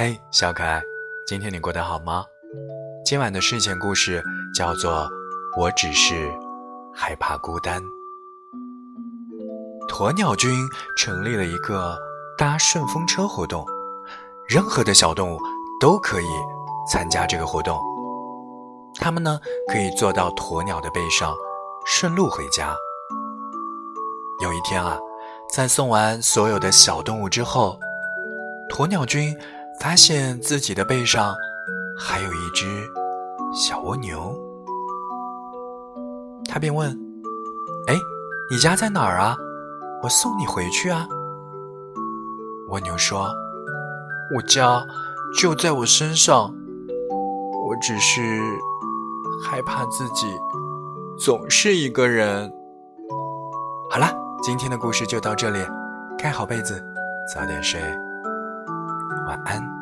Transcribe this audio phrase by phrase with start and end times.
[0.00, 0.80] 嘿，小可爱，
[1.26, 2.24] 今天你过得好吗？
[3.04, 4.22] 今晚的睡前故事
[4.54, 4.92] 叫做
[5.60, 6.32] 《我只是
[6.94, 7.82] 害怕孤单》。
[9.88, 10.56] 鸵鸟君
[10.96, 11.98] 成立了一个
[12.38, 13.66] 搭顺风车活动，
[14.46, 15.40] 任何的小动物
[15.80, 16.28] 都可以
[16.88, 17.76] 参加这个活动。
[19.00, 21.34] 它们呢，可以坐到鸵鸟的背上，
[21.84, 22.72] 顺路回家。
[24.44, 24.96] 有一天啊，
[25.52, 27.76] 在送完所有的小动物之后，
[28.70, 29.36] 鸵鸟君
[29.80, 31.34] 发现自己的背上
[31.96, 32.66] 还有一只
[33.54, 34.38] 小蜗牛，
[36.48, 36.90] 他便问
[37.88, 37.96] ：“哎，
[38.50, 39.36] 你家在哪儿啊？
[40.02, 41.06] 我送你回去啊。”
[42.68, 43.32] 蜗牛说
[44.36, 44.84] ：“我家
[45.38, 46.54] 就在我身上，
[47.68, 48.40] 我只是
[49.42, 50.26] 害怕自己
[51.18, 52.52] 总是一个人。”
[53.90, 54.08] 好了。
[54.40, 55.58] 今天的故事就到这里，
[56.16, 56.80] 盖好被子，
[57.34, 57.80] 早点睡，
[59.44, 59.77] 安。